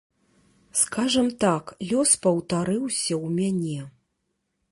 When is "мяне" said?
3.37-3.79